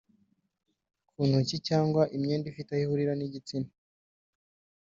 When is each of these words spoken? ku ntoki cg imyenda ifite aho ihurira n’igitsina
ku 1.11 1.19
ntoki 1.27 1.57
cg 1.67 1.95
imyenda 2.15 2.45
ifite 2.51 2.69
aho 2.73 2.81
ihurira 2.85 3.13
n’igitsina 3.15 3.69